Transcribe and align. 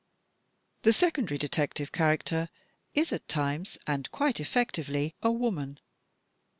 This 0.81 0.97
secondary 0.97 1.37
detective 1.37 1.91
character 1.91 2.49
is, 2.95 3.13
at 3.13 3.27
times 3.27 3.77
and 3.85 4.09
quite 4.09 4.39
effectively, 4.39 5.13
a 5.21 5.31
woman. 5.31 5.77